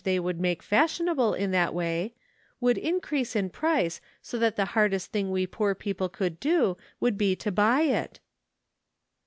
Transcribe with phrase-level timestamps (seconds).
[0.03, 2.11] they would make fashionable in that way,
[2.59, 7.19] would increase in price so that the hardest thing we poor people could do would
[7.19, 8.19] be to buy it